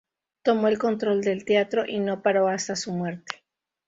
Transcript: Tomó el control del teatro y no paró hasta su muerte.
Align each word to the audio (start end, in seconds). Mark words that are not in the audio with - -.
Tomó 0.41 0.67
el 0.67 0.79
control 0.79 1.21
del 1.21 1.45
teatro 1.45 1.83
y 1.87 1.99
no 1.99 2.23
paró 2.23 2.47
hasta 2.47 2.75
su 2.75 2.91
muerte. 2.91 3.43